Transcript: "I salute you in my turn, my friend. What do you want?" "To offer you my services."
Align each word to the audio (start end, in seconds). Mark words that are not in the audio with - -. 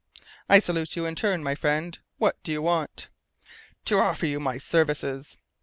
"I 0.49 0.57
salute 0.57 0.95
you 0.95 1.05
in 1.05 1.11
my 1.13 1.13
turn, 1.13 1.43
my 1.43 1.53
friend. 1.53 1.99
What 2.17 2.41
do 2.41 2.51
you 2.51 2.63
want?" 2.63 3.09
"To 3.85 3.99
offer 3.99 4.25
you 4.25 4.39
my 4.39 4.57
services." 4.57 5.37